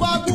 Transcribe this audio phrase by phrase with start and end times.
[0.00, 0.33] o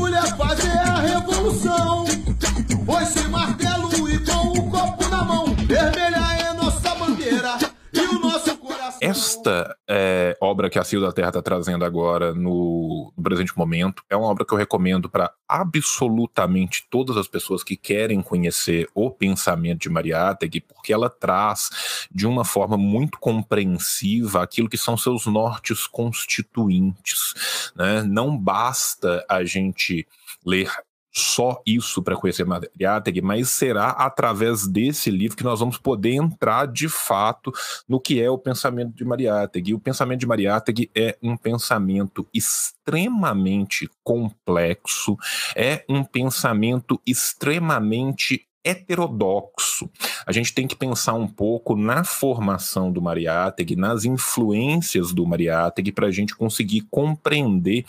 [10.70, 14.46] que a Cio da Terra está trazendo agora no, no, presente momento é uma obra
[14.46, 20.62] que eu recomendo para absolutamente todas as pessoas que querem conhecer o pensamento de Mariátegui,
[20.62, 27.72] porque ela traz de uma forma muito compreensiva aquilo que são seus nortes constituintes.
[27.76, 28.04] Né?
[28.04, 30.08] Não basta a gente
[30.46, 30.72] ler
[31.12, 36.68] só isso para conhecer Mariátegui, mas será através desse livro que nós vamos poder entrar
[36.68, 37.52] de fato
[37.88, 39.74] no que é o pensamento de Mariátegui.
[39.74, 45.18] O pensamento de Mariátegui é um pensamento extremamente complexo,
[45.56, 49.90] é um pensamento extremamente heterodoxo.
[50.26, 55.92] A gente tem que pensar um pouco na formação do Mariátegui, nas influências do Mariátegui,
[55.92, 57.86] para a gente conseguir compreender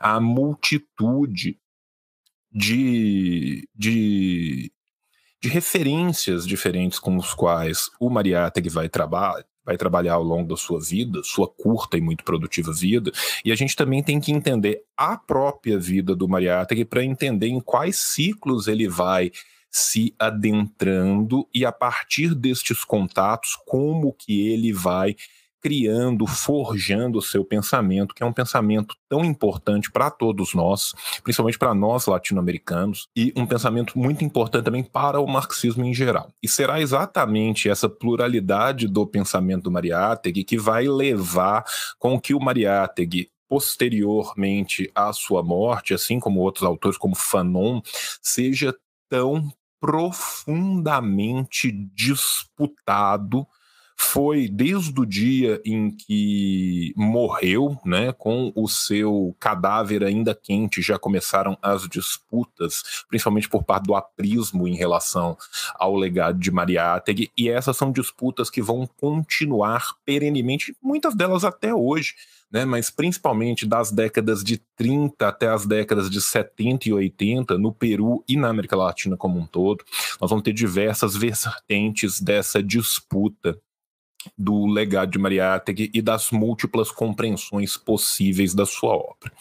[0.00, 1.58] a multitude
[2.52, 4.72] de, de,
[5.42, 10.56] de referências diferentes com os quais o Mariátegui vai trabalhar vai trabalhar ao longo da
[10.56, 13.12] sua vida, sua curta e muito produtiva vida,
[13.44, 17.60] e a gente também tem que entender a própria vida do Mariátegui para entender em
[17.60, 19.30] quais ciclos ele vai
[19.70, 25.16] se adentrando e a partir destes contatos como que ele vai
[25.62, 31.58] criando, forjando o seu pensamento, que é um pensamento tão importante para todos nós, principalmente
[31.58, 36.30] para nós latino-americanos, e um pensamento muito importante também para o marxismo em geral.
[36.42, 41.64] E será exatamente essa pluralidade do pensamento do Mariátegui que vai levar
[41.98, 47.82] com que o Mariátegui posteriormente à sua morte, assim como outros autores como Fanon,
[48.20, 48.74] seja
[49.08, 53.46] tão profundamente disputado
[54.02, 60.98] foi desde o dia em que morreu, né, com o seu cadáver ainda quente, já
[60.98, 65.36] começaram as disputas, principalmente por parte do aprismo em relação
[65.76, 71.72] ao legado de Mariátegui, e essas são disputas que vão continuar perenemente, muitas delas até
[71.72, 72.14] hoje,
[72.50, 77.72] né, mas principalmente das décadas de 30 até as décadas de 70 e 80, no
[77.72, 79.84] Peru e na América Latina como um todo,
[80.20, 83.58] nós vamos ter diversas vertentes dessa disputa
[84.36, 89.32] do legado de Mariátegui e das múltiplas compreensões possíveis da sua obra.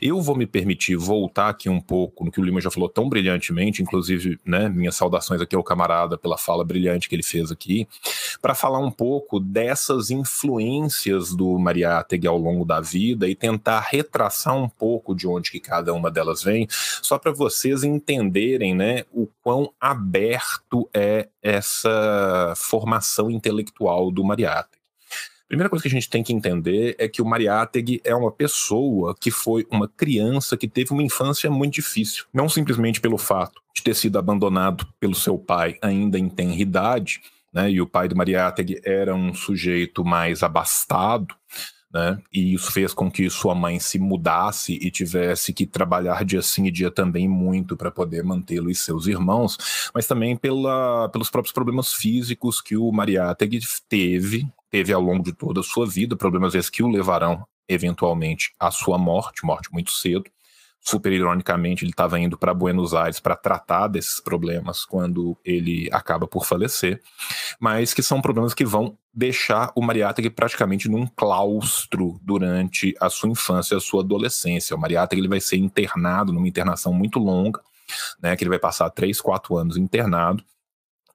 [0.00, 3.08] Eu vou me permitir voltar aqui um pouco no que o Lima já falou tão
[3.08, 7.88] brilhantemente, inclusive, né, minhas saudações aqui ao camarada pela fala brilhante que ele fez aqui,
[8.40, 14.56] para falar um pouco dessas influências do Mariátegui ao longo da vida e tentar retraçar
[14.56, 16.66] um pouco de onde que cada uma delas vem,
[17.02, 24.82] só para vocês entenderem, né, o quão aberto é essa formação intelectual do Mariátegui.
[25.46, 29.14] Primeira coisa que a gente tem que entender é que o Mariátegui é uma pessoa
[29.14, 32.24] que foi uma criança que teve uma infância muito difícil.
[32.34, 37.20] Não simplesmente pelo fato de ter sido abandonado pelo seu pai ainda em tenra idade,
[37.52, 41.32] né, e o pai do Mariátegui era um sujeito mais abastado,
[41.92, 42.18] né?
[42.32, 46.66] E isso fez com que sua mãe se mudasse e tivesse que trabalhar dia sim
[46.66, 51.52] e dia também muito para poder mantê-lo e seus irmãos, mas também pela, pelos próprios
[51.52, 56.54] problemas físicos que o Mariátegui teve, teve ao longo de toda a sua vida, problemas
[56.54, 60.30] esses que o levarão eventualmente à sua morte, morte muito cedo
[60.86, 66.28] super ironicamente, ele estava indo para Buenos Aires para tratar desses problemas quando ele acaba
[66.28, 67.02] por falecer,
[67.58, 73.30] mas que são problemas que vão deixar o Mariátegui praticamente num claustro durante a sua
[73.30, 74.76] infância e a sua adolescência.
[74.76, 77.60] O Mariátegui ele vai ser internado numa internação muito longa,
[78.22, 80.44] né, que ele vai passar três, quatro anos internado,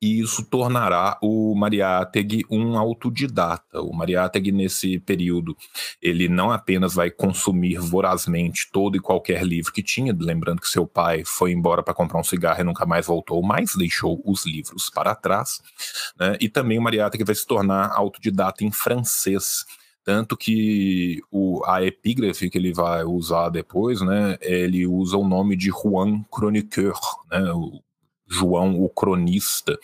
[0.01, 3.81] e isso tornará o Mariátegui um autodidata.
[3.81, 5.55] O Mariátegui, nesse período,
[6.01, 10.87] ele não apenas vai consumir vorazmente todo e qualquer livro que tinha, lembrando que seu
[10.87, 14.89] pai foi embora para comprar um cigarro e nunca mais voltou, mas deixou os livros
[14.89, 15.61] para trás,
[16.19, 16.35] né?
[16.41, 19.65] e também o Mariátegui vai se tornar autodidata em francês,
[20.03, 25.55] tanto que o, a epígrafe que ele vai usar depois, né, ele usa o nome
[25.55, 26.99] de Juan Chroniqueur,
[27.29, 27.83] né, o
[28.31, 29.77] João, o cronista,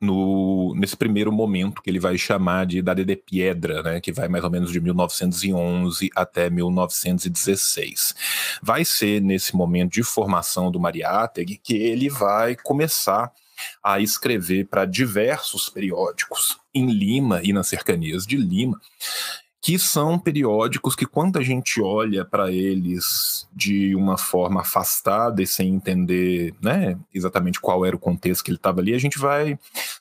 [0.00, 4.26] no, nesse primeiro momento que ele vai chamar de Idade de Piedra, né, que vai
[4.26, 8.14] mais ou menos de 1911 até 1916.
[8.62, 13.30] Vai ser nesse momento de formação do Mariátegui que ele vai começar
[13.82, 18.78] a escrever para diversos periódicos em Lima e nas cercanias de Lima
[19.66, 25.46] que são periódicos que, quando a gente olha para eles de uma forma afastada e
[25.46, 29.58] sem entender né, exatamente qual era o contexto que ele estava ali, a gente vai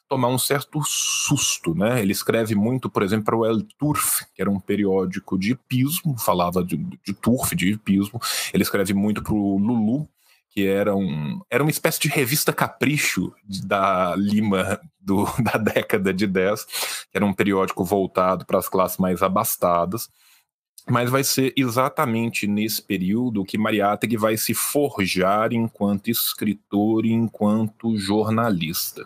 [0.07, 1.99] tomar um certo susto, né?
[1.99, 6.15] Ele escreve muito, por exemplo, para o El Turf, que era um periódico de hipismo,
[6.15, 8.21] falava de, de turf, de hipismo.
[8.53, 10.07] Ele escreve muito para o Lulu,
[10.55, 16.25] que era, um, era uma espécie de revista capricho da Lima do, da década de
[16.25, 16.65] 10,
[17.11, 20.09] que era um periódico voltado para as classes mais abastadas.
[20.87, 27.97] Mas vai ser exatamente nesse período que Mariátegui vai se forjar enquanto escritor e enquanto
[27.97, 29.05] jornalista.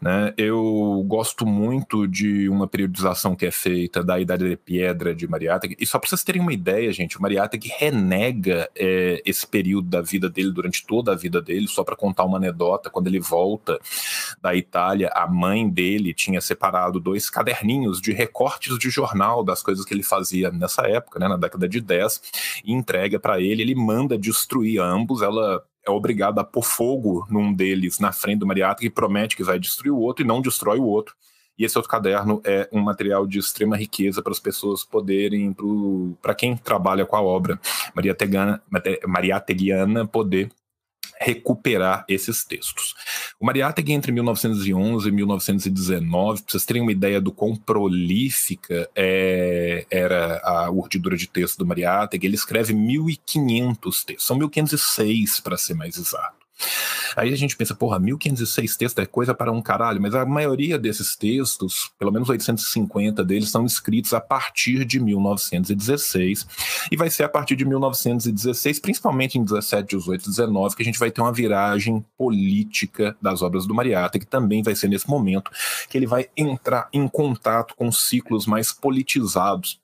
[0.00, 0.32] Né?
[0.36, 5.76] Eu gosto muito de uma periodização que é feita da Idade de Pedra de Mariátegui,
[5.78, 10.00] e só para vocês terem uma ideia, gente, o Mariátegui renega é, esse período da
[10.00, 13.78] vida dele durante toda a vida dele, só para contar uma anedota, quando ele volta
[14.40, 19.84] da Itália, a mãe dele tinha separado dois caderninhos de recortes de jornal das coisas
[19.84, 22.22] que ele fazia nessa época, época, né, na década de 10,
[22.64, 27.52] e entrega para ele, ele manda destruir ambos, ela é obrigada a pôr fogo num
[27.52, 30.78] deles na frente do Mariátegui e promete que vai destruir o outro e não destrói
[30.78, 31.14] o outro.
[31.58, 35.54] E esse outro caderno é um material de extrema riqueza para as pessoas poderem,
[36.22, 37.60] para quem trabalha com a obra
[39.06, 40.50] mariateguiana, poder
[41.20, 42.94] recuperar esses textos.
[43.38, 49.86] O Mariátegui, entre 1911 e 1919, para vocês terem uma ideia do quão prolífica é,
[49.90, 55.74] era a urdidura de texto do Mariátegui, ele escreve 1.500 textos, são 1.506 para ser
[55.74, 56.39] mais exato.
[57.16, 60.78] Aí a gente pensa, porra, 1506 textos é coisa para um caralho, mas a maioria
[60.78, 66.46] desses textos, pelo menos 850 deles, são escritos a partir de 1916,
[66.90, 70.98] e vai ser a partir de 1916, principalmente em 17, 18, 19, que a gente
[70.98, 75.50] vai ter uma viragem política das obras do Mariata, que também vai ser nesse momento
[75.88, 79.80] que ele vai entrar em contato com ciclos mais politizados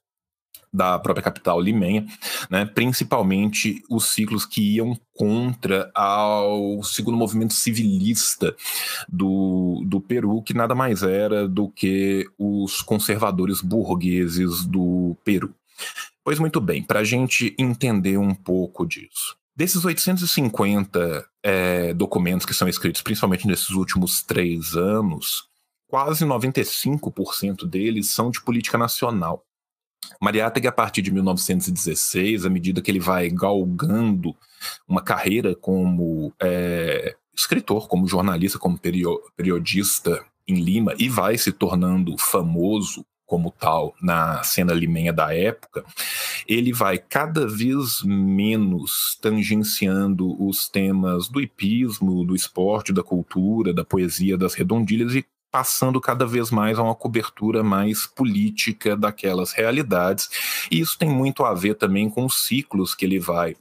[0.72, 2.06] da própria capital limenha,
[2.50, 8.54] né, principalmente os ciclos que iam contra ao segundo movimento civilista
[9.08, 15.54] do, do Peru, que nada mais era do que os conservadores burgueses do Peru.
[16.22, 19.36] Pois muito bem, para a gente entender um pouco disso.
[19.54, 25.44] Desses 850 é, documentos que são escritos, principalmente nesses últimos três anos,
[25.88, 29.45] quase 95% deles são de política nacional.
[30.20, 34.34] Mariátegui, a partir de 1916, à medida que ele vai galgando
[34.88, 38.78] uma carreira como é, escritor, como jornalista, como
[39.36, 45.84] periodista em Lima, e vai se tornando famoso como tal na cena limenha da época,
[46.46, 53.84] ele vai cada vez menos tangenciando os temas do hipismo, do esporte, da cultura, da
[53.84, 55.26] poesia, das redondilhas e
[55.56, 60.28] passando cada vez mais a uma cobertura mais política daquelas realidades.
[60.70, 63.56] E isso tem muito a ver também com os ciclos que ele vai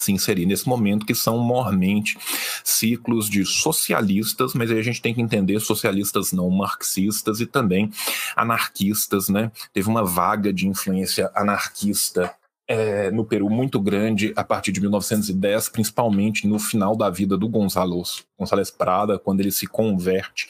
[0.00, 2.18] se inserir nesse momento, que são mormente
[2.64, 7.92] ciclos de socialistas, mas aí a gente tem que entender socialistas não marxistas e também
[8.34, 9.52] anarquistas, né?
[9.72, 12.34] Teve uma vaga de influência anarquista
[12.70, 17.48] é, no Peru muito grande a partir de 1910, principalmente no final da vida do
[17.48, 18.00] Gonzalo,
[18.38, 20.46] González Prada, quando ele se converte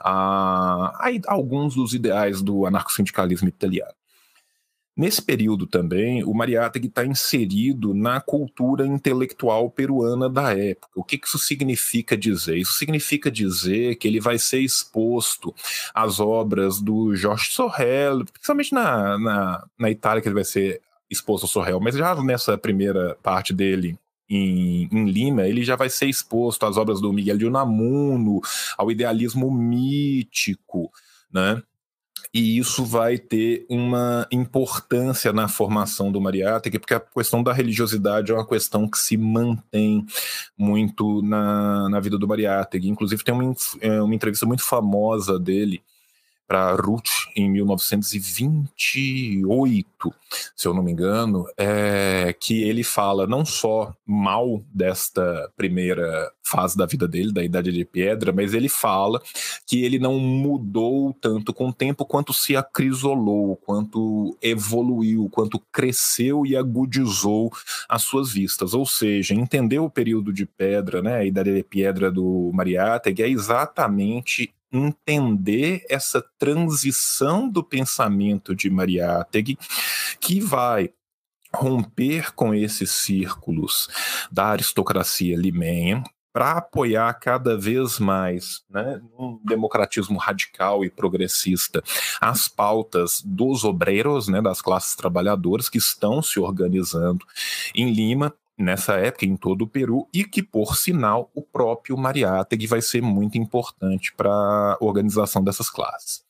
[0.00, 3.94] a, a, a alguns dos ideais do anarcossindicalismo italiano.
[4.96, 10.90] Nesse período também, o Mariátegui está inserido na cultura intelectual peruana da época.
[10.96, 12.58] O que, que isso significa dizer?
[12.58, 15.54] Isso significa dizer que ele vai ser exposto
[15.94, 21.44] às obras do Jorge Sorrel, principalmente na, na, na Itália, que ele vai ser exposto
[21.44, 23.98] ao Sorrel, mas já nessa primeira parte dele
[24.28, 28.40] em, em, Lima, ele já vai ser exposto às obras do Miguel de Unamuno,
[28.78, 30.90] ao idealismo mítico,
[31.32, 31.60] né?
[32.32, 38.30] E isso vai ter uma importância na formação do Mariátegui, porque a questão da religiosidade
[38.30, 40.06] é uma questão que se mantém
[40.56, 42.88] muito na, na vida do Mariátegui.
[42.88, 45.82] Inclusive, tem uma, é, uma entrevista muito famosa dele,
[46.50, 50.14] para Ruth em 1928,
[50.56, 56.76] se eu não me engano, é que ele fala não só mal desta primeira fase
[56.76, 59.22] da vida dele, da Idade de Pedra, mas ele fala
[59.64, 66.44] que ele não mudou tanto com o tempo quanto se acrisolou, quanto evoluiu, quanto cresceu
[66.44, 67.52] e agudizou
[67.88, 68.74] as suas vistas.
[68.74, 73.28] Ou seja, entender o período de Pedra, né, a Idade de Pedra do Mariátegui, é
[73.28, 79.58] exatamente entender essa transição do pensamento de Mariátegui,
[80.20, 80.92] que vai
[81.52, 83.88] romper com esses círculos
[84.30, 91.82] da aristocracia limenha para apoiar cada vez mais, né, um democratismo radical e progressista,
[92.20, 97.26] as pautas dos obreiros, né, das classes trabalhadoras que estão se organizando
[97.74, 102.66] em Lima nessa época em todo o Peru e que, por sinal, o próprio Mariátegui
[102.66, 106.22] vai ser muito importante para a organização dessas classes.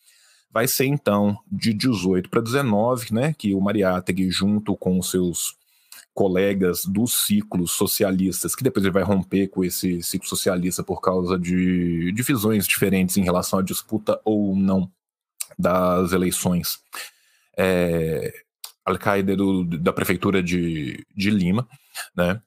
[0.52, 5.56] Vai ser então de 18 para 19, né, que o Mariátegui, junto com os seus
[6.12, 11.38] colegas dos ciclos socialistas, que depois ele vai romper com esse ciclo socialista por causa
[11.38, 14.90] de divisões diferentes em relação à disputa ou não
[15.58, 16.78] das eleições.
[17.56, 18.32] É,
[18.84, 19.36] Al-Qaeda
[19.78, 21.68] da prefeitura de, de Lima,
[22.14, 22.40] né?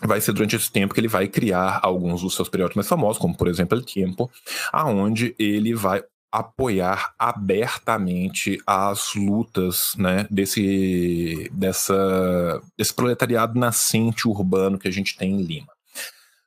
[0.00, 3.20] Vai ser durante esse tempo que ele vai criar alguns dos seus periódicos mais famosos,
[3.20, 4.30] como por exemplo El Tiempo,
[4.72, 14.88] aonde ele vai apoiar abertamente as lutas né, desse, dessa, desse proletariado nascente urbano que
[14.88, 15.71] a gente tem em Lima.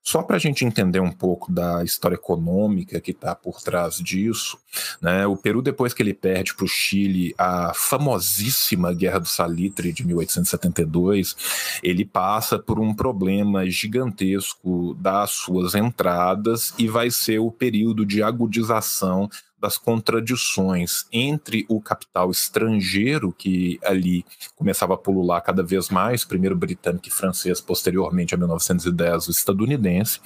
[0.08, 4.56] Só para a gente entender um pouco da história econômica que está por trás disso,
[5.02, 9.92] né, o Peru, depois que ele perde para o Chile a famosíssima Guerra do Salitre
[9.92, 11.36] de 1872,
[11.82, 18.22] ele passa por um problema gigantesco das suas entradas e vai ser o período de
[18.22, 19.28] agudização
[19.66, 24.24] das contradições entre o capital estrangeiro, que ali
[24.56, 30.20] começava a pulular cada vez mais, primeiro britânico e francês, posteriormente a 1910 o estadunidense,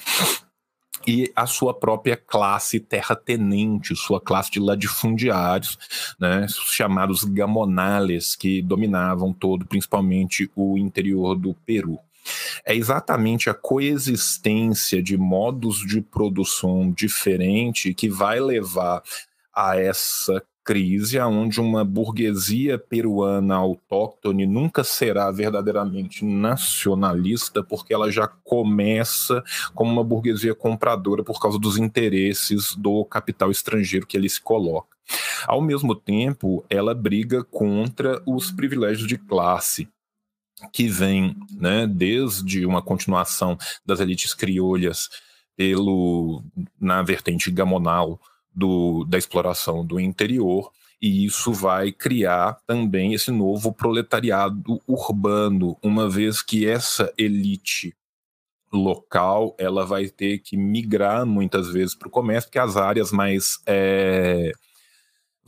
[1.06, 5.78] e a sua própria classe terratenente, sua classe de latifundiários,
[6.20, 11.98] né, chamados gamonales, que dominavam todo, principalmente o interior do Peru.
[12.66, 19.02] É exatamente a coexistência de modos de produção diferente que vai levar
[19.54, 28.28] a essa crise onde uma burguesia peruana autóctone nunca será verdadeiramente nacionalista, porque ela já
[28.28, 29.42] começa
[29.74, 34.96] como uma burguesia compradora por causa dos interesses do capital estrangeiro que ele se coloca.
[35.46, 39.88] Ao mesmo tempo, ela briga contra os privilégios de classe
[40.72, 45.08] que vem né, desde uma continuação das elites criolhas
[45.56, 46.44] pelo,
[46.80, 48.20] na vertente gamonal
[48.54, 56.08] do, da exploração do interior, e isso vai criar também esse novo proletariado urbano, uma
[56.08, 57.94] vez que essa elite
[58.72, 63.58] local ela vai ter que migrar muitas vezes para o comércio, porque as áreas mais
[63.66, 64.52] é,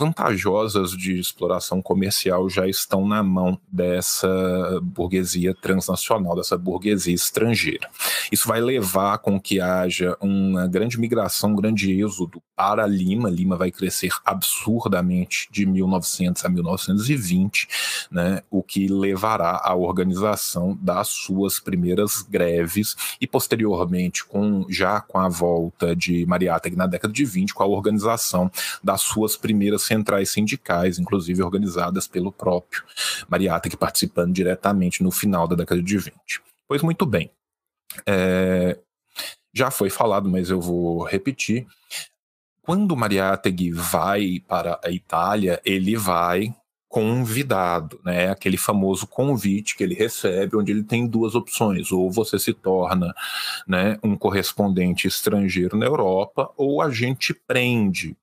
[0.03, 7.89] vantajosas de exploração comercial já estão na mão dessa burguesia transnacional, dessa burguesia estrangeira.
[8.33, 13.31] Isso vai levar com que haja uma grande migração, um grande êxodo para Lima.
[13.31, 17.69] Lima vai crescer absurdamente de 1900 a 1920,
[18.11, 25.19] né, o que levará à organização das suas primeiras greves e posteriormente com já com
[25.19, 28.51] a volta de Mariátegui na década de 20, com a organização
[28.83, 32.83] das suas primeiras centrais sindicais, inclusive organizadas pelo próprio
[33.29, 36.15] Mariátegui, participando diretamente no final da década de 20.
[36.67, 37.31] Pois muito bem.
[38.07, 38.79] É,
[39.53, 41.67] já foi falado, mas eu vou repetir.
[42.63, 46.55] Quando Mariátegui vai para a Itália, ele vai
[46.89, 48.31] convidado, né?
[48.31, 53.15] Aquele famoso convite que ele recebe, onde ele tem duas opções: ou você se torna,
[53.67, 58.17] né, um correspondente estrangeiro na Europa, ou a gente prende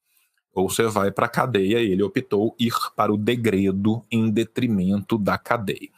[0.54, 5.38] ou você vai para a cadeia, ele optou ir para o degredo em detrimento da
[5.38, 5.90] cadeia.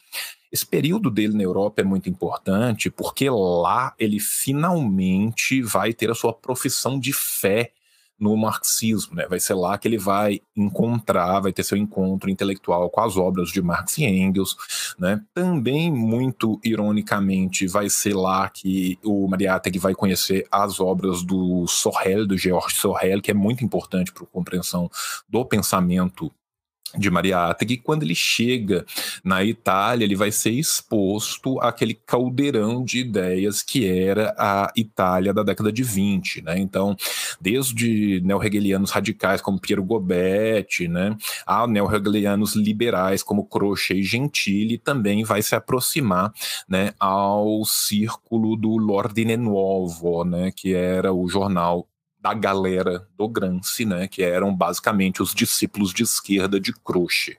[0.52, 6.16] Esse período dele na Europa é muito importante porque lá ele finalmente vai ter a
[6.16, 7.72] sua profissão de fé
[8.22, 9.26] no marxismo, né?
[9.28, 13.50] Vai ser lá que ele vai encontrar, vai ter seu encontro intelectual com as obras
[13.50, 14.56] de Marx e Engels,
[15.00, 15.20] né?
[15.34, 22.28] Também muito ironicamente vai ser lá que o Mariátegui vai conhecer as obras do Sorel,
[22.28, 24.90] do Georges Sorel, que é muito importante para a compreensão
[25.28, 26.32] do pensamento
[26.98, 28.86] de Mariátegui, quando ele chega
[29.24, 35.44] na Itália, ele vai ser exposto àquele caldeirão de ideias que era a Itália da
[35.44, 36.58] década de 20, né?
[36.58, 36.96] Então,
[37.40, 45.24] desde neo-hegelianos radicais como Piero Gobetti, né, a neo-hegelianos liberais como Croce e Gentili, também
[45.24, 46.34] vai se aproximar,
[46.68, 51.88] né, ao círculo do L'Ordine Nuovo, né, que era o jornal
[52.22, 57.38] da galera do Gramsci, né, que eram basicamente os discípulos de esquerda de Croce.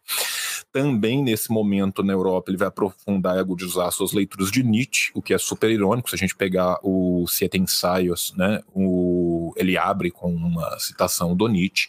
[0.72, 5.22] Também nesse momento na Europa ele vai aprofundar e agudizar suas leituras de Nietzsche, o
[5.22, 10.10] que é super irônico se a gente pegar o Siete Ensaios, né, o, ele abre
[10.10, 11.88] com uma citação do Nietzsche,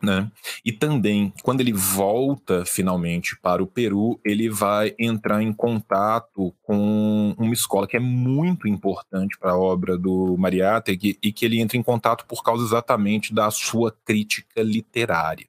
[0.00, 0.30] né?
[0.64, 7.34] E também, quando ele volta finalmente para o Peru, ele vai entrar em contato com
[7.36, 11.76] uma escola que é muito importante para a obra do Mariátegui e que ele entra
[11.76, 15.46] em contato por causa exatamente da sua crítica literária.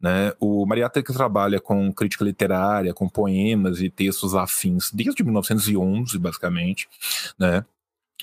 [0.00, 0.32] Né?
[0.40, 6.88] O Mariátegui trabalha com crítica literária, com poemas e textos afins desde 1911, basicamente,
[7.38, 7.64] né?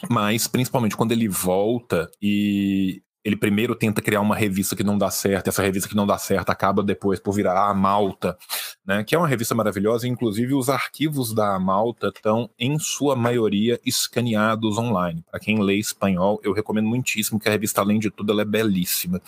[0.10, 5.12] mas principalmente quando ele volta e ele primeiro tenta criar uma revista que não dá
[5.12, 8.38] certo, essa revista que não dá certo acaba depois por virar a Malta,
[8.86, 13.80] né, que é uma revista maravilhosa, inclusive os arquivos da Malta estão, em sua maioria,
[13.86, 15.24] escaneados online.
[15.30, 18.46] Para quem lê espanhol, eu recomendo muitíssimo que a revista, além de tudo, ela é
[18.46, 19.22] belíssima.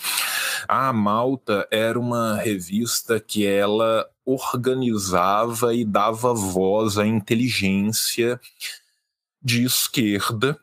[0.66, 8.40] A Malta era uma revista que ela organizava e dava voz à inteligência
[9.42, 10.58] de esquerda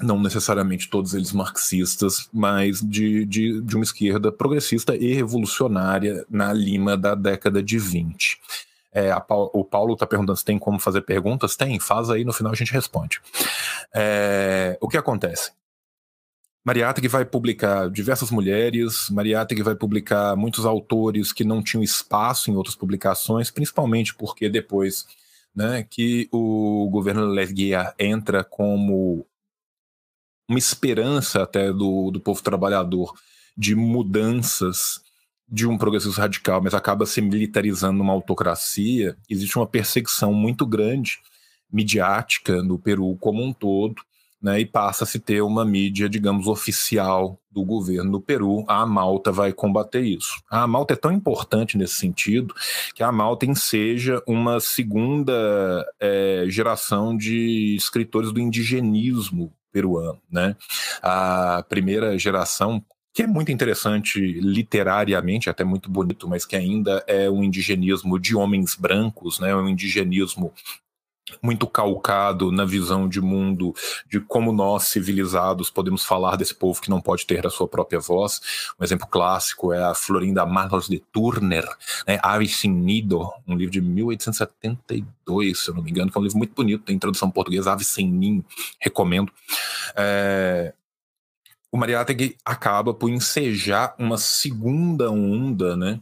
[0.00, 6.52] não necessariamente todos eles marxistas, mas de, de, de uma esquerda progressista e revolucionária na
[6.52, 8.40] Lima da década de 20.
[8.94, 11.56] É, o Paulo está perguntando se tem como fazer perguntas.
[11.56, 13.20] Tem, faz aí, no final a gente responde.
[13.94, 15.52] É, o que acontece?
[16.64, 22.54] Mariátegui vai publicar diversas mulheres, Mariátegui vai publicar muitos autores que não tinham espaço em
[22.54, 25.06] outras publicações, principalmente porque depois
[25.54, 29.26] né, que o governo Leguia entra como
[30.52, 33.14] uma esperança até do, do povo trabalhador
[33.56, 35.00] de mudanças
[35.48, 41.18] de um progressismo radical, mas acaba se militarizando numa autocracia, existe uma perseguição muito grande
[41.70, 43.96] midiática no Peru como um todo,
[44.42, 48.64] né, e passa a se ter uma mídia, digamos, oficial do governo do Peru.
[48.66, 50.42] A Malta vai combater isso.
[50.50, 52.52] A Malta é tão importante nesse sentido
[52.94, 60.54] que a Malta enseja uma segunda é, geração de escritores do indigenismo peruano, né?
[61.02, 67.28] A primeira geração que é muito interessante literariamente, até muito bonito, mas que ainda é
[67.28, 69.54] um indigenismo de homens brancos, né?
[69.54, 70.52] Um indigenismo
[71.40, 73.74] muito calcado na visão de mundo
[74.08, 78.00] de como nós civilizados podemos falar desse povo que não pode ter a sua própria
[78.00, 78.40] voz.
[78.78, 81.64] Um exemplo clássico é a Florinda Marlos de Turner,
[82.06, 86.20] né, Ave Sin Nido, um livro de 1872, se eu não me engano, que é
[86.20, 88.44] um livro muito bonito, tem tradução portuguesa, Ave Sem Ninho,
[88.80, 89.32] recomendo.
[89.96, 90.74] É,
[91.70, 96.00] o Mariátegui acaba por ensejar uma segunda onda, né,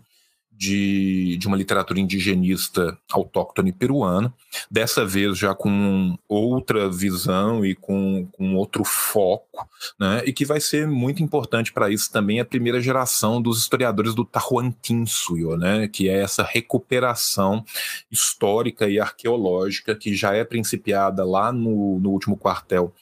[0.60, 4.30] de, de uma literatura indigenista autóctone peruana,
[4.70, 9.66] dessa vez já com outra visão e com, com outro foco,
[9.98, 14.14] né, e que vai ser muito importante para isso também a primeira geração dos historiadores
[14.14, 17.64] do Tahuantinsuyo, né, que é essa recuperação
[18.10, 22.94] histórica e arqueológica que já é principiada lá no, no último quartel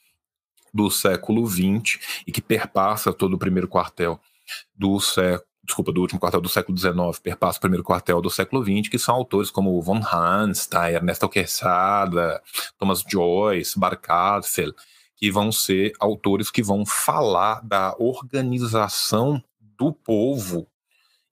[0.72, 4.20] do século XX e que perpassa todo o primeiro quartel
[4.76, 8.64] do século desculpa, do último quartel do século XIX, perpassa o primeiro quartel do século
[8.64, 12.42] XX, que são autores como von Hanstein, Ernesto Quesada,
[12.78, 14.72] Thomas Joyce, Barkatzel,
[15.14, 19.42] que vão ser autores que vão falar da organização
[19.78, 20.66] do povo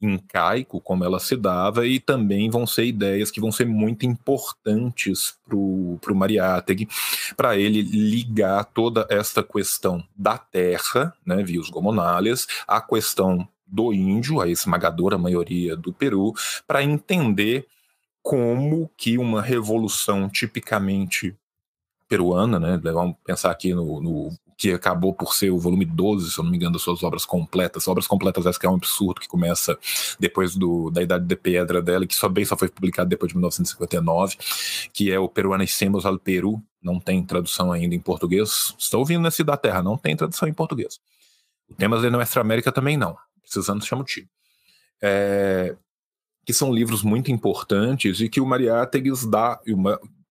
[0.01, 5.39] incaico, como ela se dava, e também vão ser ideias que vão ser muito importantes
[5.49, 6.87] para o Mariátegui,
[7.35, 13.93] para ele ligar toda esta questão da terra, né, via os gomonales, à questão do
[13.93, 16.33] índio, a esmagadora maioria do Peru,
[16.67, 17.67] para entender
[18.23, 21.37] como que uma revolução tipicamente
[22.09, 22.81] peruana, né?
[22.83, 26.51] Vamos pensar aqui no, no, que acabou por ser o volume 12, se eu não
[26.51, 27.87] me engano, das suas obras completas.
[27.87, 29.79] Obras completas essa que é um absurdo que começa
[30.19, 33.37] depois do, da Idade de Pedra dela, que só bem só foi publicado depois de
[33.37, 34.37] 1959,
[34.93, 38.75] que é o Peruanicemos al Peru, não tem tradução ainda em português.
[38.79, 40.99] Estou ouvindo nesse da Terra, não tem tradução em português.
[41.69, 44.29] O Temas de Nuestra América também não precisando chama o time.
[45.01, 45.77] É,
[46.45, 49.61] que são livros muito importantes e que o Mariátegui dá,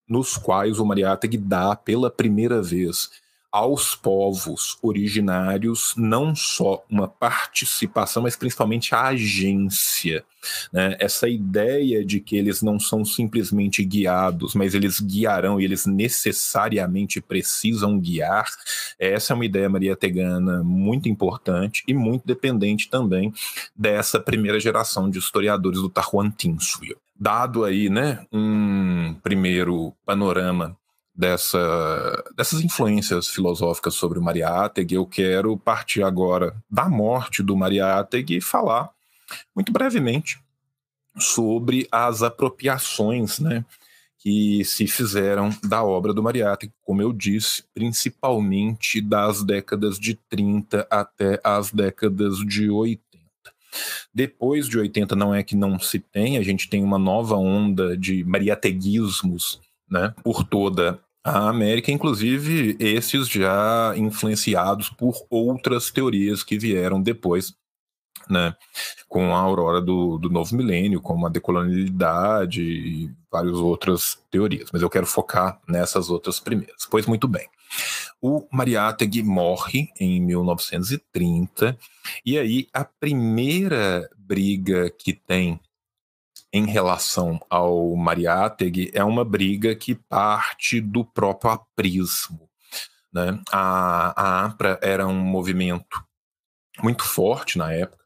[0.08, 3.10] nos quais o Mariátegui dá pela primeira vez
[3.56, 10.26] aos povos originários não só uma participação, mas principalmente a agência.
[10.74, 10.98] Né?
[11.00, 17.22] Essa ideia de que eles não são simplesmente guiados, mas eles guiarão e eles necessariamente
[17.22, 18.46] precisam guiar,
[19.00, 23.34] essa é uma ideia maria tegana muito importante e muito dependente também
[23.74, 26.98] dessa primeira geração de historiadores do Tahuantinsuyo.
[27.18, 30.76] Dado aí né, um primeiro panorama
[31.16, 38.38] dessa, dessas influências filosóficas sobre o Mariátegui, eu quero partir agora da morte do Mariátegui
[38.38, 38.90] e falar
[39.56, 40.40] muito brevemente
[41.18, 43.64] sobre as apropriações né,
[44.20, 50.86] que se fizeram da obra do Mariátegui, como eu disse, principalmente das décadas de 30
[50.90, 53.02] até as décadas de 80.
[54.14, 57.98] Depois de 80 não é que não se tem, a gente tem uma nova onda
[57.98, 66.56] de mariateguismos né, por toda a América, inclusive esses já influenciados por outras teorias que
[66.56, 67.56] vieram depois
[68.30, 68.56] né,
[69.10, 74.70] com a aurora do, do novo milênio, como a decolonialidade e várias outras teorias.
[74.72, 76.86] Mas eu quero focar nessas outras primeiras.
[76.90, 77.48] Pois muito bem.
[78.22, 81.76] O Mariátegui morre em 1930,
[82.24, 85.60] e aí a primeira briga que tem
[86.56, 92.50] em relação ao Mariátegui é uma briga que parte do próprio aprismo.
[93.12, 93.42] Né?
[93.52, 96.02] A, a APRA era um movimento
[96.82, 98.06] muito forte na época.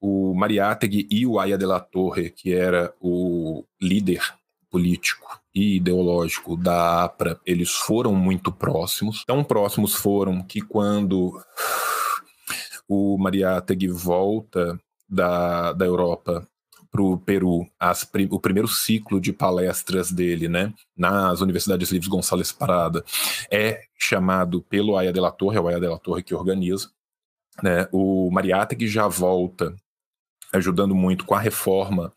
[0.00, 4.22] O Mariátegui e o Aya de la Torre, que era o líder
[4.70, 9.24] político e ideológico da APRA, eles foram muito próximos.
[9.24, 11.36] Tão próximos foram que quando
[12.88, 16.46] o Mariátegui volta da, da Europa
[16.90, 22.52] para o Peru as, o primeiro ciclo de palestras dele, né, nas Universidades Livres Gonçalves
[22.52, 23.04] Parada,
[23.50, 26.90] é chamado pelo Aya de la Torre, é o Aya de la Torre que organiza.
[27.62, 29.74] Né, o Mariátegui já volta
[30.52, 32.12] ajudando muito com a reforma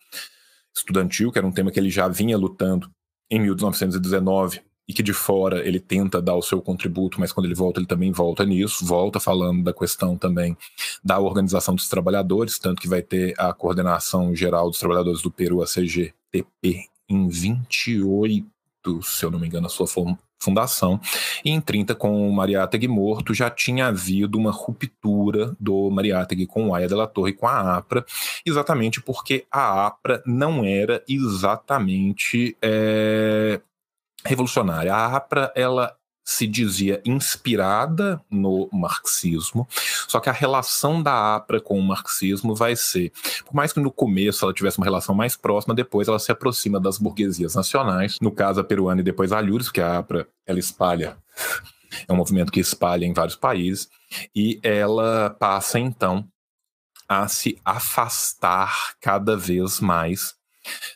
[0.74, 2.90] estudantil, que era um tema que ele já vinha lutando
[3.30, 7.56] em 1919 e que de fora ele tenta dar o seu contributo, mas quando ele
[7.56, 10.58] volta ele também volta nisso, volta falando da questão também
[11.04, 15.62] da organização dos trabalhadores, tanto que vai ter a coordenação geral dos trabalhadores do Peru,
[15.62, 19.86] a CGTP, em 28, se eu não me engano, a sua
[20.40, 21.00] fundação,
[21.46, 26.70] e em 30, com o Mariátegui morto, já tinha havido uma ruptura do Mariátegui com
[26.70, 28.06] o Aya de la Torre com a APRA,
[28.46, 33.62] exatamente porque a APRA não era exatamente é,
[34.26, 34.94] revolucionária.
[34.94, 39.68] A APRA, ela se dizia inspirada no marxismo,
[40.08, 43.12] só que a relação da APRA com o marxismo vai ser,
[43.46, 46.80] por mais que no começo ela tivesse uma relação mais próxima, depois ela se aproxima
[46.80, 50.60] das burguesias nacionais, no caso a peruana e depois a Alhures, que a APRA ela
[50.60, 51.18] espalha,
[52.08, 53.90] é um movimento que espalha em vários países,
[54.36, 56.28] e ela passa então
[57.10, 60.36] a se afastar cada vez mais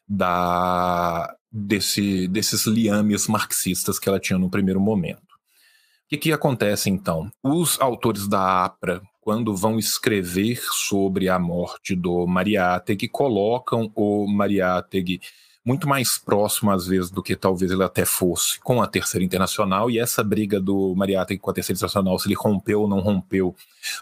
[0.08, 5.22] da desse, desses liames marxistas que ela tinha no primeiro momento.
[5.22, 7.32] O que, que acontece então?
[7.42, 15.22] Os autores da APRA, quando vão escrever sobre a morte do Mariátegui, colocam o Mariátegui
[15.66, 19.90] muito mais próximo, às vezes, do que talvez ele até fosse com a Terceira Internacional,
[19.90, 23.56] e essa briga do Mariátegui com a Terceira Internacional, se ele rompeu ou não rompeu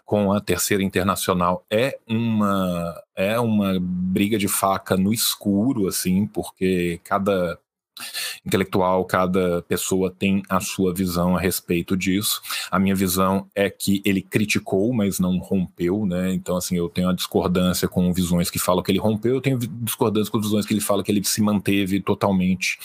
[0.06, 7.00] com a Terceira Internacional, é uma, é uma briga de faca no escuro, assim, porque
[7.04, 7.58] cada
[8.46, 12.42] intelectual, cada pessoa tem a sua visão a respeito disso.
[12.70, 16.34] A minha visão é que ele criticou, mas não rompeu, né?
[16.34, 19.58] Então, assim, eu tenho a discordância com visões que falam que ele rompeu, eu tenho
[19.58, 22.78] discordância com visões que ele fala que ele se manteve totalmente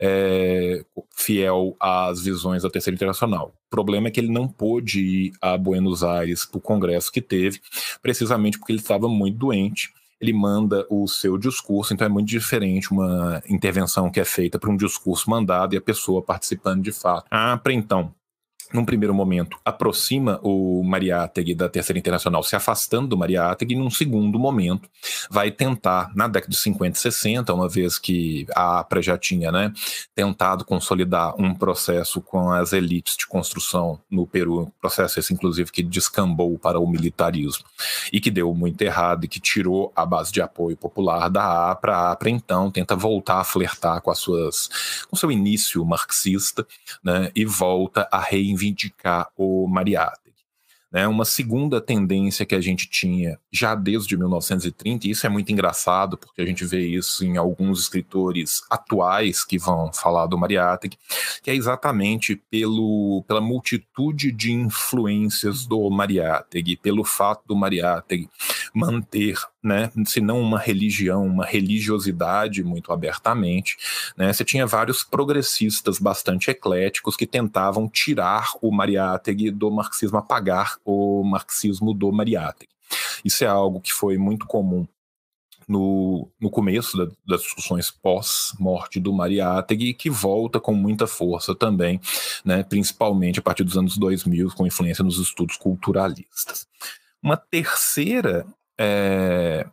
[0.00, 3.52] é, fiel às visões da Terceira Internacional.
[3.66, 7.20] O problema é que ele não pôde ir a Buenos Aires para o congresso que
[7.20, 7.60] teve,
[8.00, 12.90] precisamente porque ele estava muito doente ele manda o seu discurso, então é muito diferente
[12.92, 17.26] uma intervenção que é feita para um discurso mandado e a pessoa participando de fato.
[17.30, 18.12] Ah, então,
[18.72, 23.90] num primeiro momento, aproxima o Mariátegui da Terceira Internacional, se afastando do Mariátegui, e num
[23.90, 24.88] segundo momento
[25.30, 29.52] vai tentar, na década de 50 e 60, uma vez que a APRA já tinha
[29.52, 29.72] né,
[30.14, 35.82] tentado consolidar um processo com as elites de construção no Peru, processo esse, inclusive, que
[35.82, 37.64] descambou para o militarismo
[38.12, 41.94] e que deu muito errado e que tirou a base de apoio popular da APRA.
[41.96, 44.68] A APRA, então, tenta voltar a flertar com as suas,
[45.08, 46.66] com seu início marxista
[47.02, 50.24] né, e volta a reivindicar reivindicar o Mariátegui.
[50.90, 51.08] Né?
[51.08, 56.16] Uma segunda tendência que a gente tinha já desde 1930, e isso é muito engraçado,
[56.16, 60.96] porque a gente vê isso em alguns escritores atuais que vão falar do Mariátegui,
[61.42, 68.30] que é exatamente pelo, pela multitude de influências do Mariátegui, pelo fato do Mariátegui
[68.72, 73.78] manter né, se não uma religião, uma religiosidade muito abertamente.
[74.16, 80.76] Né, você tinha vários progressistas bastante ecléticos que tentavam tirar o Mariátegui do marxismo, apagar
[80.84, 82.72] o marxismo do Mariátegui.
[83.24, 84.86] Isso é algo que foi muito comum
[85.66, 91.98] no, no começo da, das discussões pós-morte do Mariátegui, que volta com muita força também,
[92.44, 96.68] né, principalmente a partir dos anos 2000, com influência nos estudos culturalistas.
[97.22, 98.46] Uma terceira
[98.78, 99.66] é,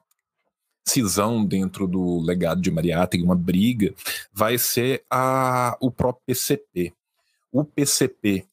[0.86, 3.94] cisão dentro do legado de Mariátegui, uma briga,
[4.34, 6.94] vai ser a, o próprio PCP.
[7.52, 8.46] O PCP,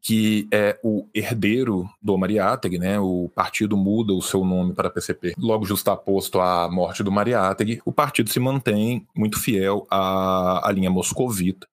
[0.00, 2.98] que é o herdeiro do Mariátegui, né?
[2.98, 5.34] O partido muda o seu nome para PCP.
[5.38, 10.90] Logo justaposto à morte do Mariátegui, o partido se mantém muito fiel à, à linha
[10.90, 11.66] moscovita.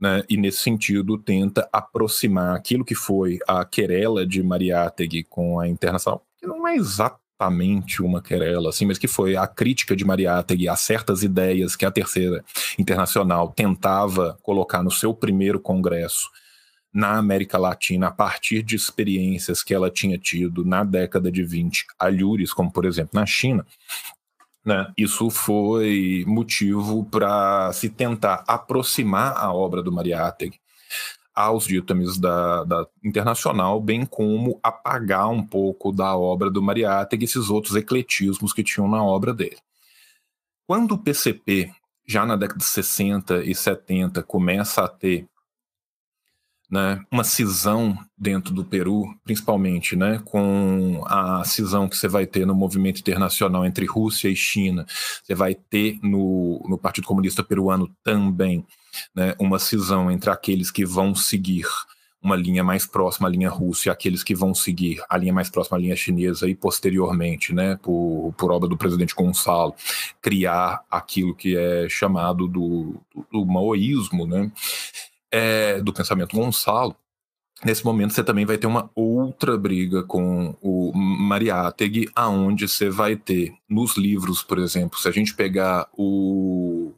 [0.00, 5.68] Né, e nesse sentido tenta aproximar aquilo que foi a querela de Mariátegui com a
[5.68, 10.04] internacional, que não é exatamente exatamente uma querela, assim, mas que foi a crítica de
[10.04, 12.44] Mariátegui a certas ideias que a Terceira
[12.78, 16.30] Internacional tentava colocar no seu primeiro congresso
[16.92, 21.86] na América Latina a partir de experiências que ela tinha tido na década de 20
[21.98, 23.66] alhures, como por exemplo na China,
[24.64, 24.92] né?
[24.96, 30.61] Isso foi motivo para se tentar aproximar a obra do Mariátegui
[31.34, 37.50] aos ditames da, da, Internacional, bem como apagar um pouco da obra do Mariátegui esses
[37.50, 39.58] outros ecletismos que tinham na obra dele.
[40.66, 41.72] Quando o PCP,
[42.06, 45.26] já na década de 60 e 70, começa a ter
[46.70, 52.46] né, uma cisão dentro do Peru, principalmente, né, com a cisão que você vai ter
[52.46, 54.86] no movimento internacional entre Rússia e China,
[55.22, 58.66] você vai ter no, no Partido Comunista Peruano também
[59.14, 61.66] né, uma cisão entre aqueles que vão seguir
[62.22, 65.50] uma linha mais próxima à linha russa e aqueles que vão seguir a linha mais
[65.50, 69.74] próxima à linha chinesa e posteriormente, né, por, por obra do presidente Gonçalo,
[70.20, 72.94] criar aquilo que é chamado do,
[73.30, 74.52] do, maoísmo, né,
[75.32, 76.94] é, do pensamento Gonçalo,
[77.64, 83.16] nesse momento você também vai ter uma outra briga com o Mariátegui, aonde você vai
[83.16, 86.92] ter nos livros, por exemplo, se a gente pegar o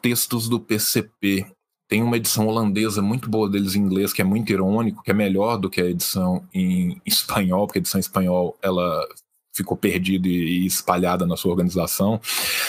[0.00, 1.46] textos do PCP,
[1.88, 5.14] tem uma edição holandesa muito boa deles em inglês, que é muito irônico, que é
[5.14, 9.06] melhor do que a edição em espanhol, porque a edição em espanhol ela
[9.54, 12.20] ficou perdida e espalhada na sua organização,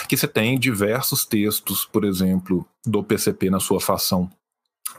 [0.07, 4.29] que você tem diversos textos, por exemplo, do PCP na sua fação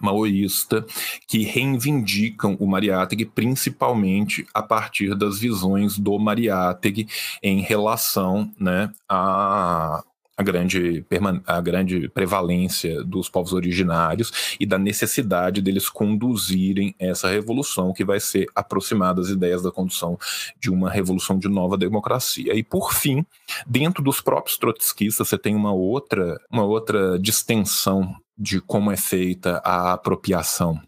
[0.01, 0.87] maoísta
[1.27, 7.09] que reivindicam o Mariátegui principalmente a partir das visões do Mariátegui
[7.43, 10.03] em relação né, a,
[10.40, 11.05] a grande,
[11.46, 18.18] a grande prevalência dos povos originários e da necessidade deles conduzirem essa revolução que vai
[18.18, 20.18] ser aproximada das ideias da condução
[20.59, 22.55] de uma revolução de nova democracia.
[22.55, 23.24] E por fim,
[23.66, 29.61] dentro dos próprios trotskistas, você tem uma outra, uma outra distensão de como é feita
[29.62, 30.81] a apropriação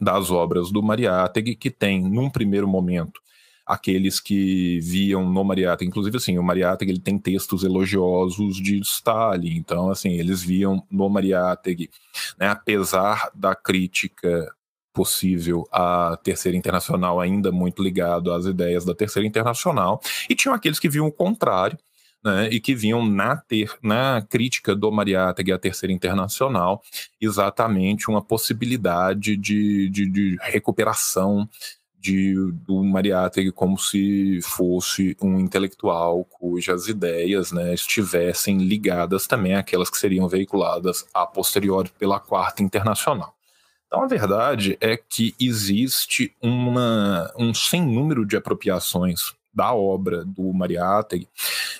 [0.00, 3.20] das obras do Mariátegui, que tem, num primeiro momento,
[3.68, 9.56] aqueles que viam no Mariátegui, inclusive assim, o Mariátegui ele tem textos elogiosos de Stalin,
[9.56, 11.90] então assim, eles viam no Mariátegui,
[12.38, 14.50] né, apesar da crítica
[14.94, 20.00] possível à Terceira Internacional ainda muito ligado às ideias da Terceira Internacional,
[20.30, 21.78] e tinham aqueles que viam o contrário,
[22.24, 26.82] né, e que vinham na, ter, na crítica do Mariátegui à Terceira Internacional
[27.20, 31.48] exatamente uma possibilidade de, de, de recuperação
[32.00, 32.34] de,
[32.66, 39.98] do Mariátegui como se fosse um intelectual cujas ideias né, estivessem ligadas também àquelas que
[39.98, 43.34] seriam veiculadas a posteriori pela Quarta Internacional.
[43.86, 50.52] Então, a verdade é que existe uma, um sem número de apropriações da obra do
[50.52, 51.26] Mariátegui,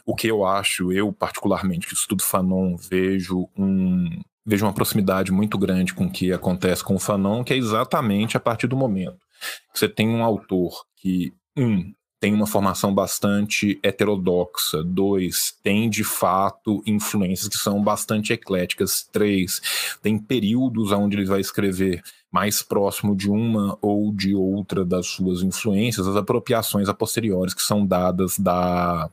[0.04, 5.59] o que eu acho, eu particularmente, que estudo Fanon, vejo um, vejo uma proximidade muito
[5.59, 9.28] grande com o que acontece com o Fanon, que é exatamente a partir do momento
[9.72, 14.83] você tem um autor que, um, tem uma formação bastante heterodoxa.
[14.83, 19.09] Dois, tem de fato influências que são bastante ecléticas.
[19.12, 19.61] Três,
[20.03, 25.42] tem períodos onde ele vai escrever mais próximo de uma ou de outra das suas
[25.42, 29.11] influências, as apropriações a posteriores que são dadas da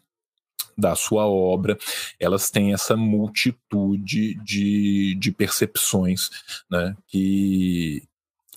[0.78, 1.78] da sua obra,
[2.20, 6.30] elas têm essa multitude de, de percepções
[6.70, 8.04] né, que,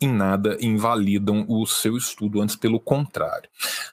[0.00, 3.48] em nada invalidam o seu estudo, antes pelo contrário.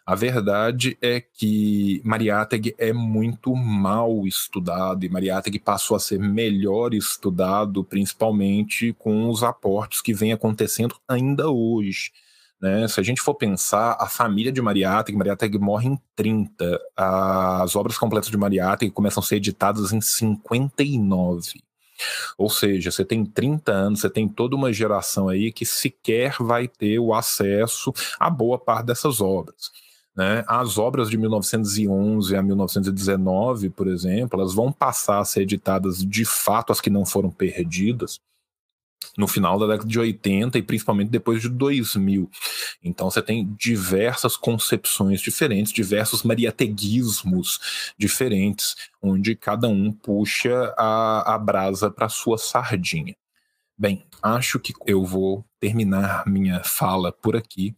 [0.05, 6.93] A verdade é que Mariátegui é muito mal estudado e Mariátegui passou a ser melhor
[6.93, 12.11] estudado, principalmente com os aportes que vêm acontecendo ainda hoje.
[12.61, 12.87] Né?
[12.87, 17.97] Se a gente for pensar, a família de Mariátegui, Mariátegui morre em 30, as obras
[17.97, 21.64] completas de Mariátegui começam a ser editadas em 59.
[22.37, 26.67] Ou seja, você tem 30 anos, você tem toda uma geração aí que sequer vai
[26.67, 29.71] ter o acesso a boa parte dessas obras.
[30.15, 30.43] Né?
[30.47, 36.23] As obras de 1911 a 1919, por exemplo, elas vão passar a ser editadas de
[36.23, 38.19] fato, as que não foram perdidas,
[39.17, 42.29] no final da década de 80 e principalmente depois de 2000.
[42.83, 51.37] Então você tem diversas concepções diferentes, diversos mariateguismos diferentes, onde cada um puxa a, a
[51.37, 53.15] brasa para sua sardinha.
[53.77, 57.75] Bem, acho que eu vou terminar minha fala por aqui.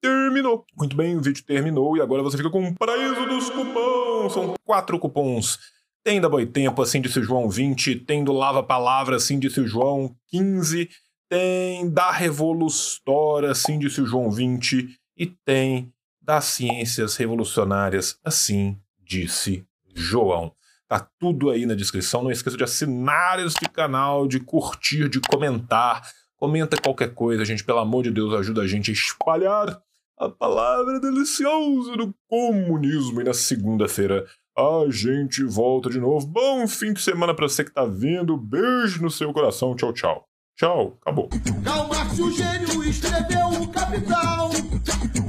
[0.00, 0.64] Terminou.
[0.76, 4.32] Muito bem, o vídeo terminou e agora você fica com o paraíso dos cupons.
[4.32, 5.58] São quatro cupons
[6.04, 9.66] tem da Boitempo, assim disse o João 20, tem do Lava Palavra, assim disse o
[9.66, 10.88] João 15,
[11.28, 19.64] tem da Revolustória, assim disse o João 20, e tem das Ciências Revolucionárias, assim disse
[19.94, 20.52] João.
[20.88, 22.22] Tá tudo aí na descrição.
[22.22, 26.02] Não esqueça de assinar este canal, de curtir, de comentar.
[26.36, 27.64] Comenta qualquer coisa, gente.
[27.64, 29.80] Pelo amor de Deus, ajuda a gente a espalhar
[30.18, 33.22] a palavra deliciosa do comunismo.
[33.22, 36.26] E na segunda-feira a gente volta de novo.
[36.26, 38.36] Bom fim de semana para você que tá vendo.
[38.36, 39.74] Beijo no seu coração.
[39.74, 40.28] Tchau, tchau.
[40.58, 41.30] Tchau, acabou.
[41.64, 44.50] Calma que o gênio, escreveu o Capital.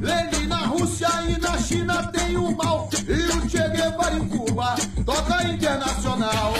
[0.02, 2.90] Lenin na Rússia e na China tem o mal.
[3.08, 6.54] E o Che Guevara em Cuba toca internacional.